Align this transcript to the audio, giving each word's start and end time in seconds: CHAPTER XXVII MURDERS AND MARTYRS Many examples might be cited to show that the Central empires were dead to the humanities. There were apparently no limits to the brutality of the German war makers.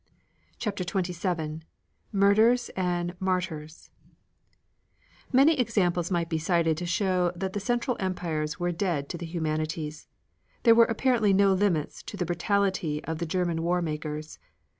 CHAPTER 0.57 0.83
XXVII 0.83 1.59
MURDERS 2.11 2.69
AND 2.69 3.13
MARTYRS 3.19 3.91
Many 5.31 5.59
examples 5.59 6.09
might 6.09 6.27
be 6.27 6.39
cited 6.39 6.75
to 6.77 6.87
show 6.87 7.31
that 7.35 7.53
the 7.53 7.59
Central 7.59 7.95
empires 7.99 8.59
were 8.59 8.71
dead 8.71 9.09
to 9.09 9.17
the 9.19 9.27
humanities. 9.27 10.07
There 10.63 10.73
were 10.73 10.85
apparently 10.85 11.33
no 11.33 11.53
limits 11.53 12.01
to 12.01 12.17
the 12.17 12.25
brutality 12.25 13.03
of 13.03 13.19
the 13.19 13.27
German 13.27 13.61
war 13.61 13.79
makers. 13.79 14.39